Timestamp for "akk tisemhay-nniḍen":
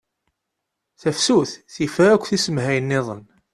2.11-3.21